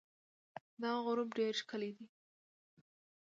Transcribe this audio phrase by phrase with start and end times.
[0.81, 2.05] دا غروب ډېر ښکلی دی.